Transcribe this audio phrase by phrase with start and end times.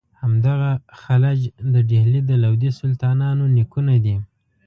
[0.21, 0.71] همدغه
[1.01, 1.39] خلج
[1.73, 4.15] د ډهلي د لودي سلطانانو نیکونه دي.